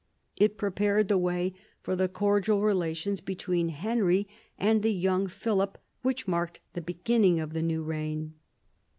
[0.35, 1.53] It prepared the way
[1.83, 4.27] for the cordial relations between Henry
[4.57, 8.33] and the young Philip which marked the beginning of the new reign.